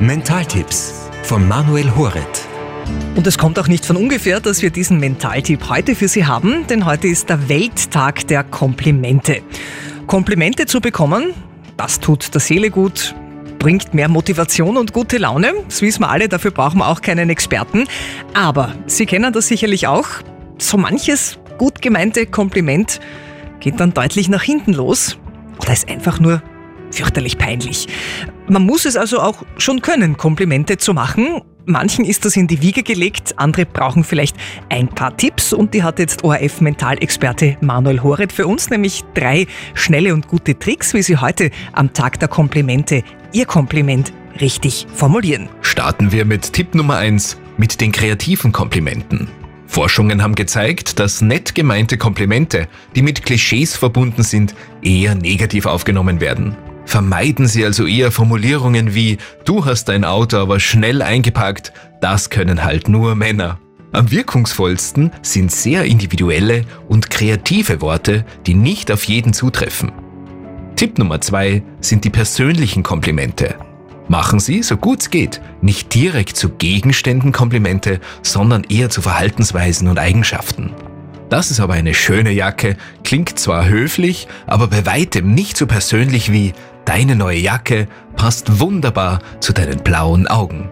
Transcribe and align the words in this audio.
Mentaltipps 0.00 1.10
von 1.24 1.46
Manuel 1.46 1.94
Horet. 1.94 2.48
Und 3.16 3.26
es 3.26 3.36
kommt 3.36 3.58
auch 3.58 3.68
nicht 3.68 3.84
von 3.84 3.98
ungefähr, 3.98 4.40
dass 4.40 4.62
wir 4.62 4.70
diesen 4.70 4.98
Mentaltipp 4.98 5.68
heute 5.68 5.94
für 5.94 6.08
Sie 6.08 6.24
haben, 6.24 6.66
denn 6.68 6.86
heute 6.86 7.06
ist 7.06 7.28
der 7.28 7.50
Welttag 7.50 8.26
der 8.26 8.42
Komplimente. 8.42 9.42
Komplimente 10.06 10.64
zu 10.64 10.80
bekommen, 10.80 11.34
das 11.76 12.00
tut 12.00 12.32
der 12.32 12.40
Seele 12.40 12.70
gut, 12.70 13.14
bringt 13.58 13.92
mehr 13.92 14.08
Motivation 14.08 14.78
und 14.78 14.94
gute 14.94 15.18
Laune. 15.18 15.52
Das 15.66 15.82
wissen 15.82 16.00
wir 16.00 16.08
alle, 16.08 16.30
dafür 16.30 16.50
brauchen 16.50 16.78
wir 16.78 16.88
auch 16.88 17.02
keinen 17.02 17.28
Experten. 17.28 17.84
Aber 18.32 18.72
Sie 18.86 19.04
kennen 19.04 19.34
das 19.34 19.48
sicherlich 19.48 19.86
auch. 19.86 20.08
So 20.56 20.78
manches 20.78 21.38
gut 21.58 21.82
gemeinte 21.82 22.24
Kompliment 22.24 23.00
geht 23.60 23.78
dann 23.78 23.92
deutlich 23.92 24.30
nach 24.30 24.44
hinten 24.44 24.72
los 24.72 25.18
oder 25.58 25.74
ist 25.74 25.90
einfach 25.90 26.20
nur 26.20 26.40
fürchterlich 26.90 27.38
peinlich. 27.38 27.88
Man 28.48 28.64
muss 28.64 28.84
es 28.84 28.96
also 28.96 29.20
auch 29.20 29.44
schon 29.58 29.80
können, 29.82 30.16
Komplimente 30.16 30.76
zu 30.76 30.94
machen. 30.94 31.42
Manchen 31.66 32.04
ist 32.04 32.24
das 32.24 32.36
in 32.36 32.46
die 32.46 32.62
Wiege 32.62 32.82
gelegt, 32.82 33.34
andere 33.36 33.66
brauchen 33.66 34.02
vielleicht 34.02 34.36
ein 34.70 34.88
paar 34.88 35.16
Tipps 35.16 35.52
und 35.52 35.74
die 35.74 35.82
hat 35.82 35.98
jetzt 35.98 36.24
ORF-Mentalexperte 36.24 37.58
Manuel 37.60 38.02
Horet 38.02 38.32
für 38.32 38.46
uns, 38.46 38.70
nämlich 38.70 39.04
drei 39.14 39.46
schnelle 39.74 40.14
und 40.14 40.26
gute 40.26 40.58
Tricks, 40.58 40.94
wie 40.94 41.02
Sie 41.02 41.18
heute 41.18 41.50
am 41.72 41.92
Tag 41.92 42.18
der 42.18 42.28
Komplimente 42.28 43.04
Ihr 43.32 43.44
Kompliment 43.44 44.12
richtig 44.40 44.86
formulieren. 44.94 45.48
Starten 45.60 46.12
wir 46.12 46.24
mit 46.24 46.52
Tipp 46.52 46.74
Nummer 46.74 46.96
eins 46.96 47.38
mit 47.56 47.80
den 47.80 47.92
kreativen 47.92 48.52
Komplimenten. 48.52 49.28
Forschungen 49.66 50.22
haben 50.22 50.34
gezeigt, 50.34 50.98
dass 50.98 51.20
nett 51.20 51.54
gemeinte 51.54 51.96
Komplimente, 51.96 52.66
die 52.96 53.02
mit 53.02 53.22
Klischees 53.22 53.76
verbunden 53.76 54.24
sind, 54.24 54.54
eher 54.82 55.14
negativ 55.14 55.66
aufgenommen 55.66 56.20
werden. 56.20 56.56
Vermeiden 56.84 57.46
Sie 57.46 57.64
also 57.64 57.86
eher 57.86 58.10
Formulierungen 58.10 58.94
wie 58.94 59.18
Du 59.44 59.64
hast 59.64 59.88
dein 59.88 60.04
Auto 60.04 60.38
aber 60.38 60.60
schnell 60.60 61.02
eingepackt, 61.02 61.72
das 62.00 62.30
können 62.30 62.64
halt 62.64 62.88
nur 62.88 63.14
Männer. 63.14 63.58
Am 63.92 64.10
wirkungsvollsten 64.10 65.10
sind 65.22 65.50
sehr 65.50 65.84
individuelle 65.84 66.64
und 66.88 67.10
kreative 67.10 67.80
Worte, 67.80 68.24
die 68.46 68.54
nicht 68.54 68.92
auf 68.92 69.04
jeden 69.04 69.32
zutreffen. 69.32 69.92
Tipp 70.76 70.96
Nummer 70.98 71.20
zwei 71.20 71.62
sind 71.80 72.04
die 72.04 72.10
persönlichen 72.10 72.82
Komplimente. 72.82 73.56
Machen 74.08 74.40
Sie, 74.40 74.62
so 74.62 74.76
gut 74.76 75.02
es 75.02 75.10
geht, 75.10 75.40
nicht 75.60 75.94
direkt 75.94 76.36
zu 76.36 76.50
Gegenständen 76.50 77.32
Komplimente, 77.32 78.00
sondern 78.22 78.64
eher 78.64 78.90
zu 78.90 79.02
Verhaltensweisen 79.02 79.88
und 79.88 79.98
Eigenschaften. 79.98 80.72
Das 81.28 81.52
ist 81.52 81.60
aber 81.60 81.74
eine 81.74 81.94
schöne 81.94 82.32
Jacke, 82.32 82.76
klingt 83.04 83.38
zwar 83.38 83.68
höflich, 83.68 84.26
aber 84.48 84.66
bei 84.66 84.84
weitem 84.84 85.32
nicht 85.32 85.56
so 85.56 85.66
persönlich 85.66 86.32
wie 86.32 86.54
Deine 86.90 87.14
neue 87.14 87.38
Jacke 87.38 87.86
passt 88.16 88.58
wunderbar 88.58 89.20
zu 89.38 89.52
deinen 89.52 89.78
blauen 89.78 90.26
Augen. 90.26 90.68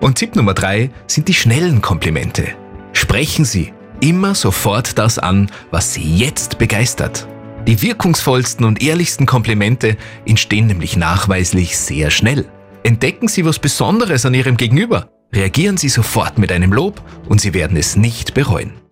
Und 0.00 0.14
Tipp 0.14 0.36
Nummer 0.36 0.54
drei 0.54 0.90
sind 1.08 1.26
die 1.26 1.34
schnellen 1.34 1.82
Komplimente. 1.82 2.50
Sprechen 2.92 3.44
Sie 3.44 3.72
immer 4.00 4.36
sofort 4.36 4.96
das 4.96 5.18
an, 5.18 5.50
was 5.72 5.92
Sie 5.92 6.18
jetzt 6.18 6.58
begeistert. 6.58 7.26
Die 7.66 7.82
wirkungsvollsten 7.82 8.64
und 8.64 8.80
ehrlichsten 8.80 9.26
Komplimente 9.26 9.96
entstehen 10.24 10.68
nämlich 10.68 10.96
nachweislich 10.96 11.76
sehr 11.76 12.12
schnell. 12.12 12.46
Entdecken 12.84 13.26
Sie 13.26 13.44
was 13.44 13.58
Besonderes 13.58 14.24
an 14.24 14.34
Ihrem 14.34 14.56
Gegenüber. 14.56 15.08
Reagieren 15.32 15.78
Sie 15.78 15.88
sofort 15.88 16.38
mit 16.38 16.52
einem 16.52 16.72
Lob 16.72 17.02
und 17.28 17.40
Sie 17.40 17.54
werden 17.54 17.76
es 17.76 17.96
nicht 17.96 18.34
bereuen. 18.34 18.80